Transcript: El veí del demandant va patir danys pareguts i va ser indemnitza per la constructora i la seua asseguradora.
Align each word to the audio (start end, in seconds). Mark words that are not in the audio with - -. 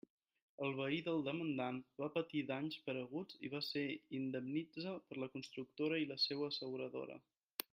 El 0.67 0.71
veí 0.77 0.95
del 1.07 1.19
demandant 1.25 1.75
va 2.03 2.07
patir 2.15 2.41
danys 2.51 2.77
pareguts 2.87 3.37
i 3.49 3.51
va 3.55 3.61
ser 3.67 3.83
indemnitza 4.21 4.95
per 5.11 5.19
la 5.25 5.29
constructora 5.35 6.01
i 6.05 6.09
la 6.15 6.19
seua 6.29 6.49
asseguradora. 6.55 7.21